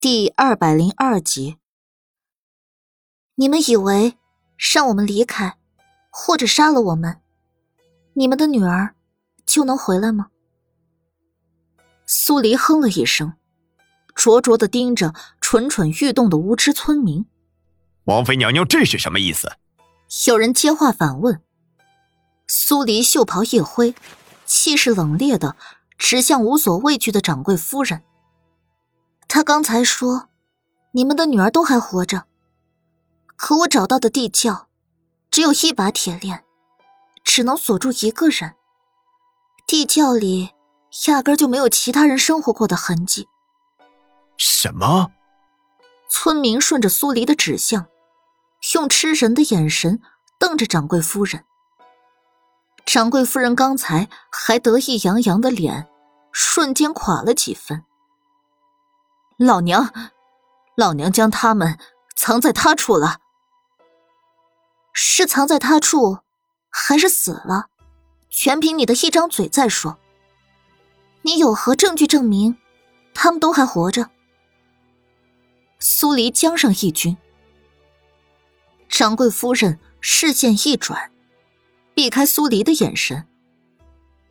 [0.00, 1.58] 第二百零二集，
[3.34, 4.16] 你们以为
[4.56, 5.58] 让我们离开，
[6.08, 7.20] 或者杀了我们，
[8.14, 8.94] 你们的女儿
[9.44, 10.28] 就能回来吗？
[12.06, 13.34] 苏黎哼了一声，
[14.14, 17.26] 灼灼的盯着蠢蠢欲动的无知村民。
[18.04, 19.52] 王妃娘娘，这是什么意思？
[20.26, 21.42] 有人接话反问。
[22.46, 23.94] 苏黎袖袍一挥，
[24.46, 25.56] 气势冷冽的
[25.98, 28.02] 指向无所畏惧的掌柜夫人。
[29.32, 30.28] 他刚才说，
[30.90, 32.24] 你们的女儿都还活着。
[33.36, 34.66] 可我找到的地窖，
[35.30, 36.44] 只有一把铁链，
[37.22, 38.56] 只能锁住一个人。
[39.68, 40.50] 地窖里
[41.06, 43.28] 压根就没有其他人生活过的痕迹。
[44.36, 45.12] 什么？
[46.08, 47.86] 村民顺着苏黎的指向，
[48.74, 50.02] 用吃人的眼神
[50.40, 51.44] 瞪着掌柜夫人。
[52.84, 55.88] 掌柜夫人刚才还得意洋洋的脸，
[56.32, 57.84] 瞬间垮了几分。
[59.42, 59.90] 老娘，
[60.76, 61.78] 老娘将他们
[62.14, 63.20] 藏在他处了。
[64.92, 66.18] 是藏在他处，
[66.68, 67.68] 还是死了？
[68.28, 69.96] 全凭你的一张嘴再说。
[71.22, 72.58] 你有何证据证明
[73.14, 74.10] 他们都还活着？
[75.78, 77.16] 苏黎将上一军。
[78.90, 81.10] 掌柜夫人视线一转，
[81.94, 83.26] 避开苏黎的眼神。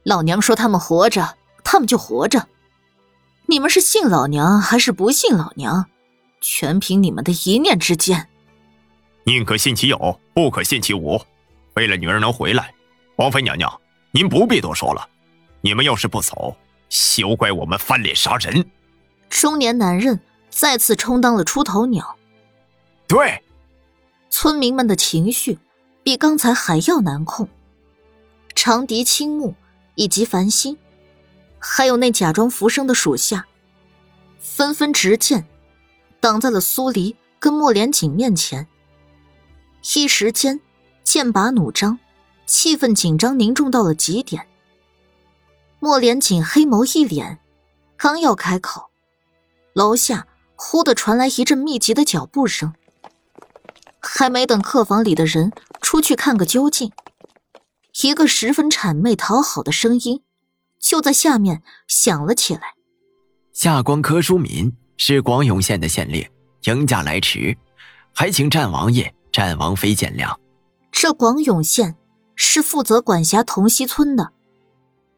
[0.03, 2.47] 老娘说他们活着，他们就活着。
[3.49, 5.87] 你们是信老娘还是不信老娘，
[6.39, 8.29] 全凭你们的一念之间。
[9.23, 11.19] 宁可信其有，不可信其无。
[11.73, 12.71] 为了女儿能回来，
[13.15, 15.09] 王妃娘娘，您不必多说了。
[15.61, 16.55] 你们要是不走，
[16.89, 18.63] 休怪我们翻脸杀人。
[19.31, 20.19] 中年男人
[20.51, 22.17] 再次充当了出头鸟。
[23.07, 23.41] 对，
[24.29, 25.57] 村民们的情绪
[26.03, 27.49] 比刚才还要难控。
[28.53, 29.55] 长笛、青木
[29.95, 30.77] 以及繁星。
[31.59, 33.45] 还有那假装浮生的属下，
[34.39, 35.47] 纷纷执剑
[36.19, 38.67] 挡在了苏黎跟莫连锦面前。
[39.95, 40.59] 一时间，
[41.03, 41.99] 剑拔弩张，
[42.45, 44.47] 气氛紧张凝重到了极点。
[45.79, 47.37] 莫连锦黑眸一敛，
[47.95, 48.89] 刚要开口，
[49.73, 52.73] 楼下忽的传来一阵密集的脚步声。
[54.01, 56.91] 还没等客房里的人出去看个究竟，
[58.01, 60.23] 一个十分谄媚讨好的声音。
[60.79, 62.61] 就在下面响了起来。
[63.53, 66.27] 下官柯书敏是广永县的县令，
[66.63, 67.57] 迎驾来迟，
[68.13, 70.35] 还请战王爷、战王妃见谅。
[70.91, 71.95] 这广永县
[72.35, 74.31] 是负责管辖同溪村的，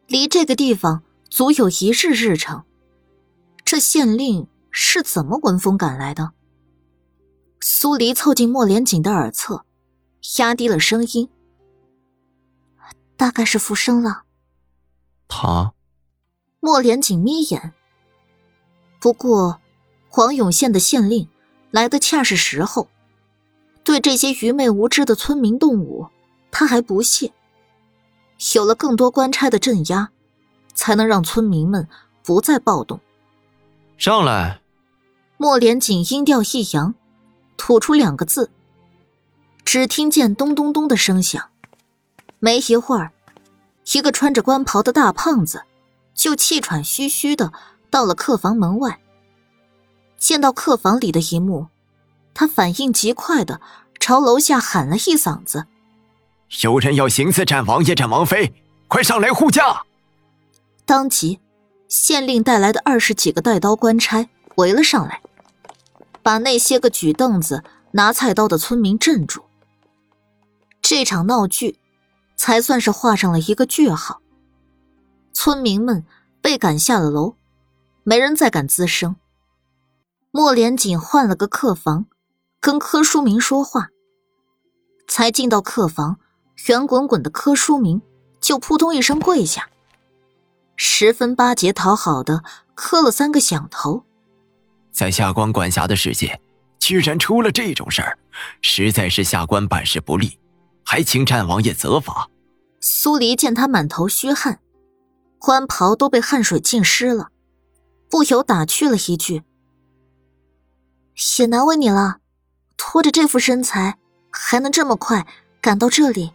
[0.07, 2.63] 离这个地方足有一日日程。
[3.63, 6.31] 这县令是怎么闻风赶来的？
[7.59, 9.65] 苏黎凑近莫连锦的耳侧，
[10.39, 11.29] 压低了声音
[13.15, 14.23] ：“大概是复生了。”
[15.33, 15.73] 他，
[16.59, 17.71] 莫连锦眯眼。
[18.99, 19.61] 不过，
[20.09, 21.29] 黄永县的县令
[21.71, 22.89] 来的恰是时候，
[23.81, 26.09] 对这些愚昧无知的村民动武，
[26.51, 27.31] 他还不屑。
[28.55, 30.11] 有了更多官差的镇压，
[30.73, 31.87] 才能让村民们
[32.23, 32.99] 不再暴动。
[33.97, 34.59] 上来。
[35.37, 36.93] 莫连锦音调一扬，
[37.57, 38.51] 吐出两个字。
[39.63, 41.49] 只听见咚咚咚的声响，
[42.39, 43.13] 没一会儿。
[43.93, 45.63] 一个穿着官袍的大胖子，
[46.13, 47.51] 就气喘吁吁的
[47.89, 48.99] 到了客房门外。
[50.17, 51.67] 见到客房里的一幕，
[52.33, 53.59] 他反应极快的
[53.99, 55.65] 朝楼下喊了一嗓子
[56.61, 58.53] ：“有人要行刺斩王爷、斩王妃，
[58.87, 59.83] 快上来护驾！”
[60.85, 61.39] 当即，
[61.87, 65.21] 县令带来的二十几个带刀官差围了上来，
[66.21, 69.43] 把那些个举凳子、拿菜刀的村民镇住。
[70.81, 71.80] 这场闹剧。
[72.41, 74.19] 才算是画上了一个句号。
[75.31, 76.03] 村民们
[76.41, 77.35] 被赶下了楼，
[78.01, 79.15] 没人再敢吱声。
[80.31, 82.07] 莫连锦换了个客房，
[82.59, 83.89] 跟柯书明说话。
[85.07, 86.17] 才进到客房，
[86.67, 88.01] 圆滚滚的柯书明
[88.39, 89.69] 就扑通一声跪下，
[90.75, 94.03] 十分巴结讨好的磕了三个响头。
[94.91, 96.41] 在下官管辖的世界，
[96.79, 98.17] 居然出了这种事儿，
[98.63, 100.39] 实在是下官办事不力。
[100.91, 102.29] 还请战王爷责罚。
[102.81, 104.59] 苏黎见他满头虚汗，
[105.39, 107.29] 官袍都被汗水浸湿了，
[108.09, 109.43] 不由打趣了一句
[111.39, 112.17] ：“也难为你了，
[112.75, 113.99] 拖着这副身材
[114.33, 115.25] 还能这么快
[115.61, 116.33] 赶到这里，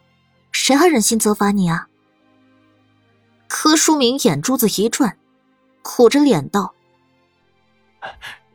[0.52, 1.88] 谁还忍心责罚你啊？”
[3.48, 5.18] 柯书明眼珠子一转，
[5.82, 6.74] 苦着脸道：“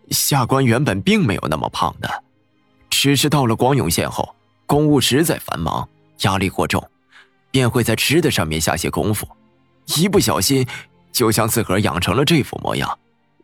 [0.10, 2.24] 下官原本并没有那么胖的，
[2.90, 4.28] 只是到了广永县后。”
[4.72, 5.86] 公务实在繁忙，
[6.22, 6.82] 压力过重，
[7.52, 9.28] 便会在吃的上面下些功夫，
[9.98, 10.66] 一不小心
[11.12, 12.98] 就将自个儿养成了这副模样，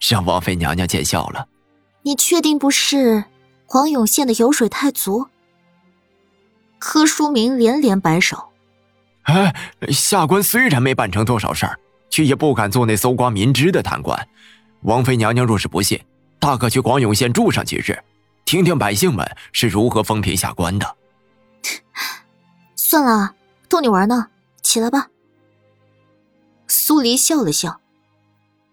[0.10, 1.46] 让王妃娘娘见笑了。
[2.04, 3.26] 你确定不是
[3.66, 5.28] 黄永县的油水太足？
[6.80, 8.42] 柯书明连连摆手。
[9.24, 9.54] 哎，
[9.90, 11.78] 下官虽然没办成多少事儿，
[12.10, 14.18] 却也不敢做那搜刮民脂的贪官。
[14.84, 16.02] 王妃娘娘若是不信，
[16.40, 18.02] 大可去广永县住上几日，
[18.46, 20.96] 听听百姓们是如何风评下官的。
[22.90, 23.36] 算了，
[23.68, 24.30] 逗你玩呢，
[24.62, 25.10] 起来吧。
[26.70, 27.82] 苏黎笑了笑，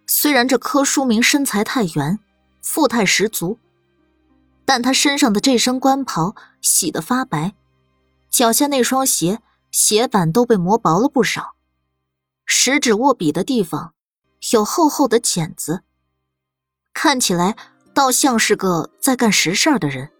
[0.06, 2.20] 虽然这柯书明身材太圆，
[2.62, 3.58] 富态十足，
[4.64, 7.54] 但他身上的这身官袍洗得发白，
[8.30, 9.40] 脚下那双鞋
[9.72, 11.56] 鞋板都被磨薄了不少，
[12.46, 13.94] 食指握笔的地方
[14.52, 15.82] 有厚厚的茧子，
[16.92, 17.56] 看起来
[17.92, 20.12] 倒像是个在干实事的人，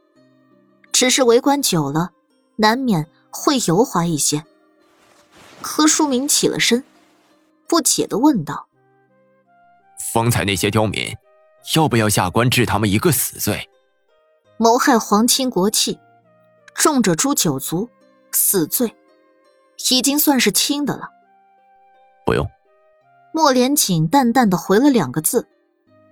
[0.90, 2.10] 只是围观久了，
[2.56, 3.08] 难免。
[3.36, 4.44] 会油滑一些。
[5.60, 6.84] 柯书明起了身，
[7.66, 8.68] 不解的问道
[10.12, 11.16] ：“方才那些刁民，
[11.74, 13.68] 要不要下官治他们一个死罪？
[14.56, 15.98] 谋害皇亲国戚，
[16.74, 17.88] 重者诛九族，
[18.30, 18.94] 死罪，
[19.90, 21.10] 已经算是轻的了。”
[22.24, 22.48] 不用。
[23.32, 25.48] 莫连锦淡淡的回了两个字，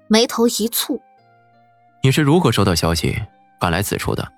[0.09, 1.01] 眉头一蹙
[2.03, 3.23] ：“你是如何收到消息，
[3.61, 4.33] 赶来此处的？”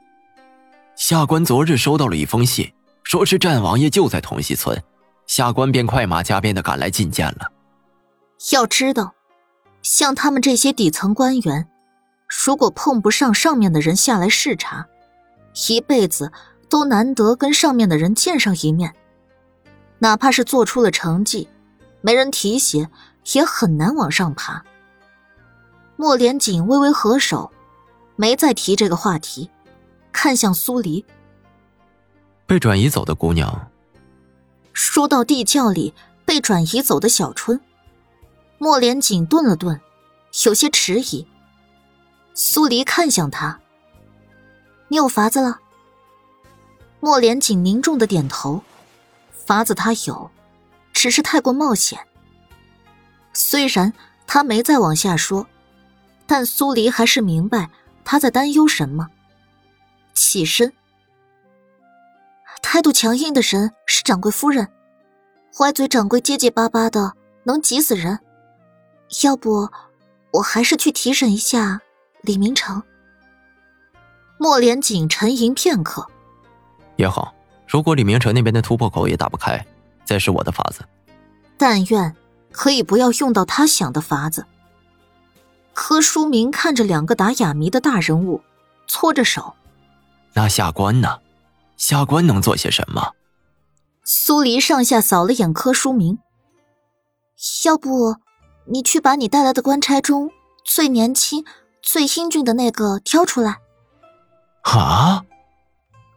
[0.97, 4.81] 下官昨日收到了一封信，说是战王爷就在同溪村，
[5.27, 7.51] 下官便快马加鞭的赶来觐见了。
[8.53, 9.13] 要知道，
[9.83, 11.69] 像他们这些底层官员，
[12.45, 14.87] 如果碰不上上面的人下来视察，
[15.69, 16.31] 一辈子
[16.69, 18.95] 都难得跟上面的人见上一面。
[19.99, 21.49] 哪怕是做出了成绩，
[22.03, 22.89] 没人提携，
[23.33, 24.63] 也很难往上爬。
[25.97, 27.51] 莫连锦微微合手，
[28.15, 29.51] 没再提这个话题。
[30.15, 31.05] 看向苏黎，
[32.47, 33.69] 被转移走的姑娘。
[34.73, 35.93] 说到地窖里
[36.25, 37.61] 被转移走的小春，
[38.57, 39.79] 莫连锦顿了顿，
[40.45, 41.27] 有些迟疑。
[42.33, 43.61] 苏黎看向他
[44.89, 45.59] ：“你有法子了？”
[47.01, 48.63] 莫连锦凝重的点头
[49.45, 50.31] ：“法子他有，
[50.93, 51.99] 只是太过冒险。”
[53.35, 53.93] 虽然
[54.29, 55.47] 他没再往下说，
[56.25, 57.69] 但苏黎还是明白
[58.05, 59.11] 他在担忧什么。
[60.15, 60.73] 起身，
[62.63, 64.69] 态度强硬的人是掌柜夫人，
[65.59, 68.21] 歪嘴掌柜结结巴巴的，能急死人。
[69.23, 69.69] 要不，
[70.33, 71.81] 我还是去提审一下
[72.23, 72.83] 李明成。
[74.39, 76.07] 莫连锦沉吟片刻，
[76.97, 77.35] 也好。
[77.67, 79.65] 如果李明成那边的突破口也打不开，
[80.05, 80.85] 再是我的法子。
[81.57, 82.15] 但愿
[82.53, 84.45] 可以不要用到他想的法子。
[85.73, 88.43] 柯书明看着两个打哑谜的大人物，
[88.87, 89.55] 搓着手。
[90.35, 91.21] 那下官呢？
[91.77, 93.15] 下官能做些什么？
[94.05, 96.19] 苏黎上下扫了眼柯书明，
[97.65, 98.17] 要不
[98.67, 100.31] 你去把你带来的官差中
[100.65, 101.45] 最年轻、
[101.83, 103.61] 最英俊的那个挑出来。
[104.63, 105.25] 啊！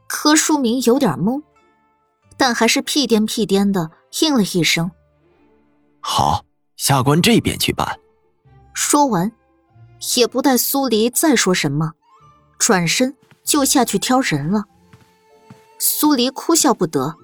[0.07, 1.43] 柯书明有点懵，
[2.37, 3.91] 但还是屁颠屁颠的
[4.21, 4.91] 应了一声
[5.99, 7.99] ：“好，下官这边去办。”
[8.73, 9.31] 说完，
[10.15, 11.93] 也不待苏黎再说什么，
[12.57, 13.15] 转身。
[13.47, 14.65] 就下去挑人了。
[15.79, 17.15] 苏黎哭笑不得，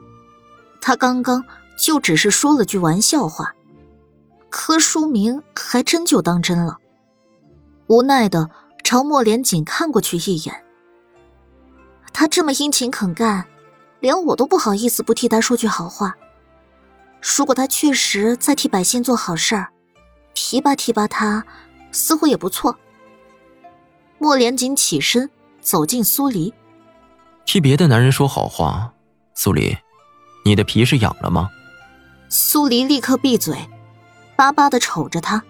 [0.80, 1.44] 他刚刚
[1.78, 3.54] 就只是说了句玩笑话，
[4.50, 6.78] 柯书明还真就当真了，
[7.88, 8.50] 无奈的
[8.86, 10.64] 朝莫连锦看过去一眼。
[12.14, 13.46] 他这么殷勤肯干，
[14.00, 16.16] 连我都不好意思不替他说句好话。
[17.38, 19.72] 如果他确实在替百姓做好事儿，
[20.34, 21.46] 提拔提拔他，
[21.92, 22.78] 似乎也不错。
[24.20, 25.30] 莫连锦起身。
[25.64, 26.54] 走进苏黎，
[27.46, 28.94] 替别的男人说好话。
[29.34, 29.76] 苏黎，
[30.46, 31.50] 你的皮是痒了吗？
[32.30, 33.58] 苏黎立刻闭嘴，
[34.36, 35.44] 巴巴的瞅着他。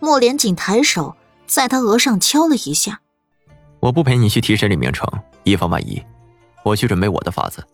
[0.00, 1.16] 莫连锦抬手
[1.46, 3.00] 在他额上敲了一下。
[3.80, 5.08] 我不陪你去提审李明成，
[5.44, 6.02] 以防万一。
[6.62, 7.64] 我去准备我的法子。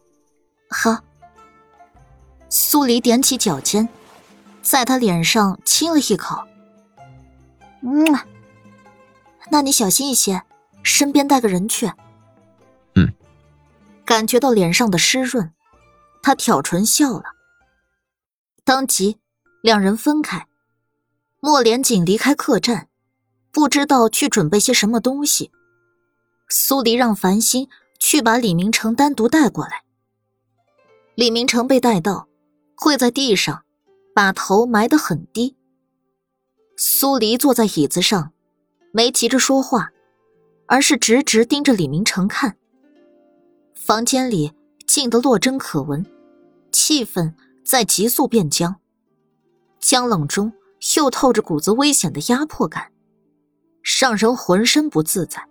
[0.69, 0.97] 好。
[2.49, 3.89] 苏黎踮起脚尖，
[4.61, 6.37] 在他脸上亲了一口。
[7.83, 8.19] 嗯，
[9.51, 10.43] 那你小心一些。
[10.83, 11.91] 身边带个人去。
[12.95, 13.13] 嗯，
[14.05, 15.53] 感觉到脸上的湿润，
[16.23, 17.25] 他挑唇笑了。
[18.65, 19.19] 当即，
[19.63, 20.47] 两人分开。
[21.41, 22.89] 莫连锦离开客栈，
[23.51, 25.51] 不知道去准备些什么东西。
[26.49, 27.69] 苏黎让繁星
[27.99, 29.85] 去把李明成单独带过来。
[31.15, 32.29] 李明成被带到，
[32.75, 33.65] 跪在地上，
[34.15, 35.57] 把头埋得很低。
[36.77, 38.33] 苏黎坐在椅子上，
[38.93, 39.93] 没急着说话。
[40.71, 42.57] 而是直直盯着李明成看。
[43.75, 44.53] 房间里
[44.87, 46.07] 静得落针可闻，
[46.71, 47.35] 气氛
[47.65, 48.77] 在急速变僵，
[49.81, 50.53] 僵冷中
[50.97, 52.93] 又透着股子危险的压迫感。
[54.01, 55.45] 让人浑身不自在，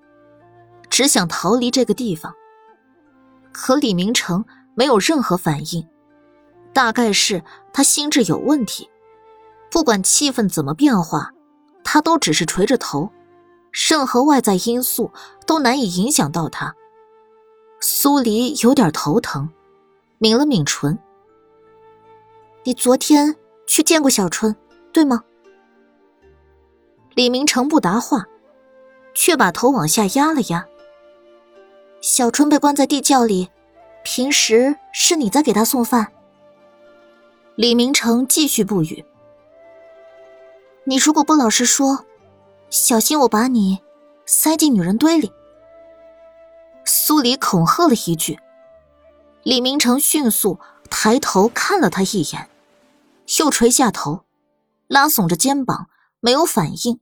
[0.90, 2.34] 只想逃离这个地方。
[3.52, 5.86] 可李明成没有任何反应，
[6.72, 8.90] 大概是他心智有问题。
[9.70, 11.34] 不管气氛怎么变化，
[11.84, 13.12] 他都只是垂着头，
[13.72, 15.12] 任何外在因素
[15.46, 16.76] 都难以影响到他。
[17.80, 19.50] 苏黎有点头疼，
[20.18, 21.00] 抿了抿唇
[22.66, 23.36] ：“你昨天
[23.66, 24.56] 去见过小春，
[24.92, 25.24] 对吗？”
[27.16, 28.26] 李明成不答话，
[29.14, 30.68] 却把头往下压了压。
[32.02, 33.50] 小春被关在地窖里，
[34.04, 36.12] 平时是你在给他送饭。
[37.56, 39.04] 李明成继续不语。
[40.86, 42.06] 你如果不老实说，
[42.70, 43.80] 小心我把你
[44.26, 45.32] 塞进女人堆里。
[46.86, 48.40] 苏黎恐吓了一句。
[49.44, 50.60] 李明成迅速
[50.90, 52.50] 抬头看了他一眼，
[53.40, 54.26] 又垂下头，
[54.88, 57.00] 拉耸着肩膀，没有反应。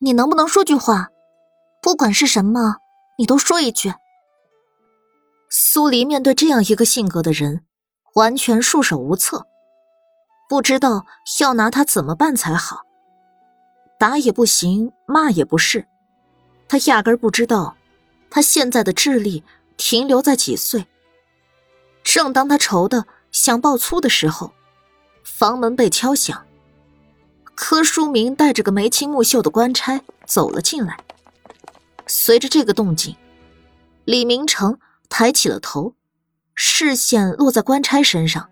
[0.00, 1.08] 你能不能说句话？
[1.82, 2.76] 不管是什么。
[3.18, 3.92] 你都说一句。
[5.50, 7.66] 苏黎面对这样一个性格的人，
[8.14, 9.46] 完全束手无策，
[10.48, 11.04] 不知道
[11.40, 12.84] 要拿他怎么办才好。
[14.00, 15.86] 打也不行，骂也不是，
[16.66, 17.76] 他压根不知道
[18.30, 19.44] 他现在的智力
[19.76, 20.86] 停留在几岁。
[22.02, 24.54] 正当他愁的想爆粗的时候，
[25.22, 26.46] 房门被敲响，
[27.54, 30.96] 柯书明带着个眉清目秀的官差走了进来。
[32.06, 33.14] 随着这个动静，
[34.06, 34.78] 李明成
[35.10, 35.94] 抬起了头，
[36.54, 38.48] 视线落在官差身上，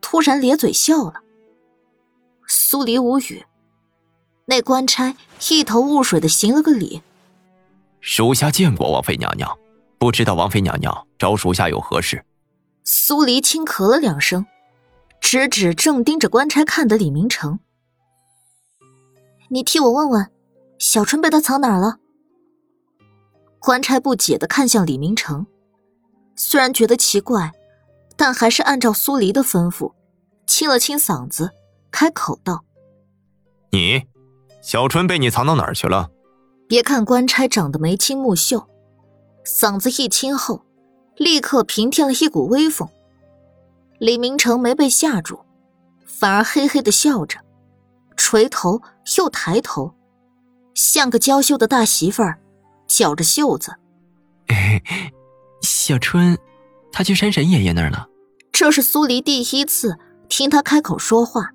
[0.00, 1.22] 突然咧嘴笑了。
[2.48, 3.46] 苏黎无语，
[4.46, 5.16] 那官差
[5.50, 7.02] 一头雾水的行了个礼
[8.00, 9.58] ：“属下见过王妃娘娘，
[9.98, 12.24] 不知道王妃娘娘找属下有何事？”
[12.84, 14.44] 苏黎轻咳了两声，
[15.20, 17.60] 指指正盯着官差看的李明成
[19.48, 20.30] ：“你替我问问，
[20.78, 21.98] 小春被他藏哪儿了？”
[23.60, 25.46] 官差不解的看向李明成，
[26.34, 27.52] 虽然觉得奇怪，
[28.16, 29.92] 但还是按照苏黎的吩咐，
[30.44, 31.52] 清了清嗓子，
[31.92, 32.64] 开口道
[33.70, 34.02] ：“你，
[34.62, 36.08] 小春被你藏到哪儿去了？”
[36.66, 38.66] 别看官差长得眉清目秀，
[39.44, 40.64] 嗓子一清后，
[41.16, 42.88] 立刻平添了一股威风。
[43.98, 45.40] 李明成没被吓住，
[46.06, 47.38] 反而嘿嘿的笑着，
[48.16, 48.80] 垂头
[49.18, 49.94] 又抬头，
[50.74, 52.38] 像个娇羞的大媳妇儿。
[52.88, 53.74] 绞着袖子，
[55.62, 56.36] 小春，
[56.92, 58.06] 他去山神爷爷那儿了。
[58.50, 59.96] 这是苏黎第一次
[60.28, 61.52] 听他开口说话，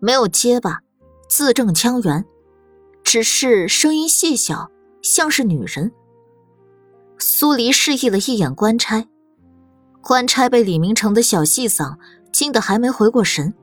[0.00, 0.80] 没有结巴，
[1.28, 2.24] 字正腔圆，
[3.04, 4.70] 只是声音细小，
[5.02, 5.92] 像是女人。
[7.18, 9.06] 苏黎示意了一眼官差，
[10.00, 11.96] 官差被李明成的小细嗓
[12.32, 13.54] 惊得还没回过神。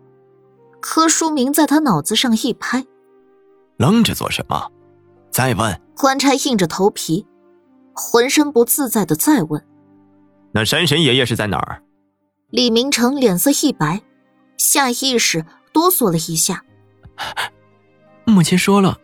[0.79, 2.85] 柯书明在他脑子上一拍
[3.77, 4.71] ：“愣着做什么？
[5.31, 7.25] 再问。”官差硬着头皮，
[7.93, 9.65] 浑身不自在的再问
[10.51, 11.81] ：“那山神爷爷是在哪儿？”
[12.51, 14.01] 李明成脸色一白，
[14.57, 16.63] 下意识哆嗦了一下。
[18.25, 18.99] 母亲说了，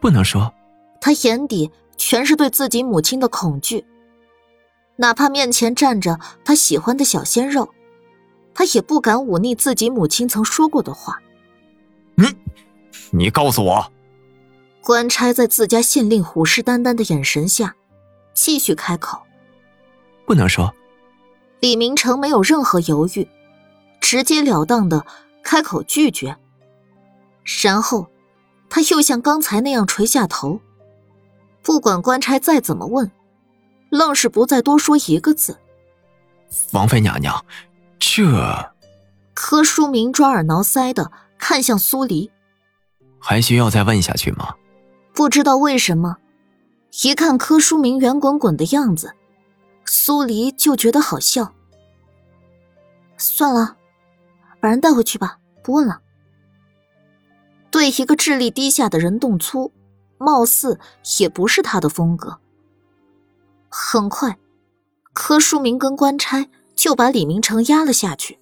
[0.00, 0.52] 不能说。
[1.00, 3.84] 他眼底全是对自己母亲的恐惧，
[4.96, 7.68] 哪怕面前站着他喜欢的小鲜肉，
[8.54, 11.20] 他也不敢忤逆自己母亲曾说过的话。
[12.14, 12.26] 你，
[13.10, 13.92] 你告诉我。
[14.82, 17.74] 官差在自家县令虎视眈眈的眼神下，
[18.34, 19.20] 继续开口
[20.26, 20.74] ：“不能说。”
[21.60, 23.26] 李明成没有任何犹豫，
[24.00, 25.06] 直截了当的
[25.42, 26.36] 开口拒绝。
[27.62, 28.06] 然后，
[28.68, 30.60] 他又像刚才那样垂下头，
[31.62, 33.10] 不管官差再怎么问，
[33.90, 35.58] 愣是不再多说一个字。
[36.72, 37.44] 王妃娘娘，
[37.98, 38.72] 这……
[39.32, 42.30] 柯书明抓耳挠腮的看向苏黎，
[43.18, 44.54] 还需要再问下去吗？
[45.12, 46.18] 不知道为什么，
[47.02, 49.14] 一看柯书明圆滚滚的样子，
[49.84, 51.52] 苏黎就觉得好笑。
[53.16, 53.76] 算了，
[54.60, 56.00] 把人带回去吧，不问了。
[57.74, 59.72] 对一个智力低下的人动粗，
[60.16, 60.78] 貌似
[61.18, 62.38] 也不是他的风格。
[63.68, 64.38] 很快，
[65.12, 68.38] 柯书明跟官差就把李明成压了下去。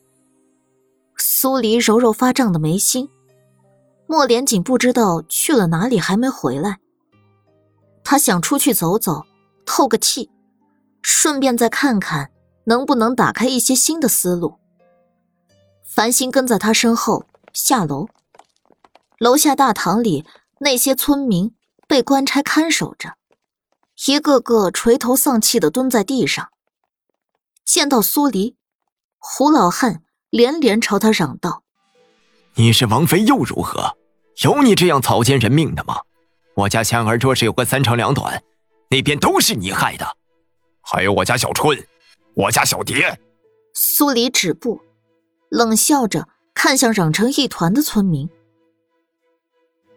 [1.17, 3.09] 苏黎揉揉发胀的眉心。
[4.07, 6.81] 莫连锦不知道去了哪里，还没回来。
[8.05, 9.25] 他想出去走走，
[9.65, 10.31] 透个气，
[11.01, 12.31] 顺便再看看
[12.65, 14.59] 能不能打开一些新的思路。
[15.87, 17.25] 繁星跟在他身后
[17.55, 18.09] 下楼，
[19.23, 20.27] 楼下大堂里
[20.59, 21.55] 那些村民
[21.87, 23.15] 被官差看守着，
[24.09, 26.49] 一个个垂头丧气的蹲在地上。
[27.65, 28.57] 见到苏黎，
[29.19, 31.63] 胡老汉连连朝他嚷道
[32.59, 33.97] ：“你是王妃又如何？”
[34.43, 36.01] 有你这样草菅人命的吗？
[36.57, 38.43] 我家香儿若是有个三长两短，
[38.91, 40.17] 那边都是你害的。
[40.81, 41.87] 还有我家小春，
[42.35, 43.21] 我家小蝶。
[43.73, 44.81] 苏黎止步，
[45.49, 48.29] 冷笑着看向嚷成一团的村民。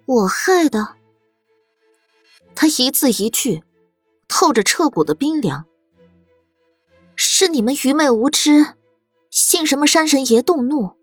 [0.05, 0.95] 我害的。
[2.53, 3.63] 他一字一句，
[4.27, 5.65] 透着彻骨的冰凉。
[7.15, 8.75] 是你们愚昧无知，
[9.29, 10.95] 信什么山神爷动怒，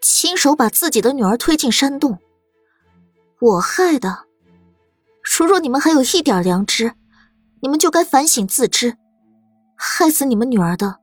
[0.00, 2.18] 亲手把自己的女儿推进山洞。
[3.40, 4.26] 我害的。
[5.22, 6.94] 如若你们还有一点良知，
[7.60, 8.96] 你们就该反省自知。
[9.76, 10.98] 害死你们女儿的，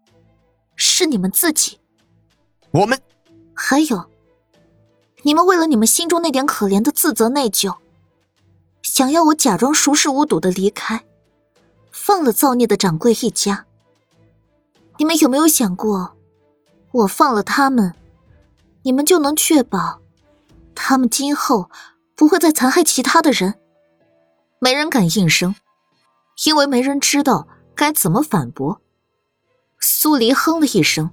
[0.75, 1.79] 是你们自己。
[2.71, 3.00] 我们
[3.53, 4.09] 还有，
[5.24, 7.78] 你们为了你们心中那点可怜的自责内疚，
[8.82, 11.06] 想要我假装熟视无睹的离开，
[11.92, 13.66] 放了造孽的掌柜一家。
[14.98, 16.16] 你们有没有想过，
[16.92, 17.94] 我放了他们，
[18.84, 20.02] 你们就能确保，
[20.74, 21.70] 他们今后
[22.16, 23.56] 不会再残害其他的人？
[24.60, 25.56] 没人敢应声，
[26.46, 27.48] 因为没人知道。
[27.76, 28.82] 该怎么反驳？
[29.80, 31.12] 苏黎哼了一声，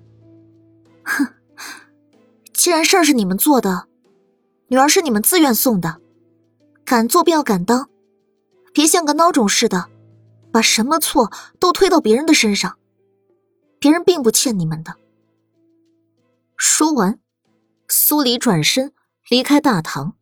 [1.04, 1.28] 哼，
[2.52, 3.86] 既然事儿是你们做的，
[4.68, 6.00] 女儿是你们自愿送的，
[6.84, 7.88] 敢做便要敢当，
[8.72, 9.88] 别像个孬种似的，
[10.52, 11.30] 把什么错
[11.60, 12.76] 都推到别人的身上。
[13.78, 14.96] 别人并不欠你们的。
[16.56, 17.20] 说完，
[17.88, 18.92] 苏黎转身
[19.28, 20.14] 离开大堂。